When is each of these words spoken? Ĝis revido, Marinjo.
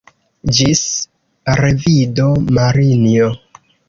Ĝis 0.59 0.79
revido, 1.59 2.25
Marinjo. 2.59 3.29